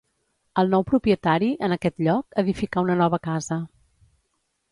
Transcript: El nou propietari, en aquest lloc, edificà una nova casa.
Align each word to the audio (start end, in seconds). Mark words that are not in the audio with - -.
El 0.61 0.69
nou 0.75 0.85
propietari, 0.91 1.49
en 1.67 1.75
aquest 1.75 2.01
lloc, 2.07 2.39
edificà 2.43 2.85
una 2.87 2.97
nova 3.05 3.19
casa. 3.29 3.61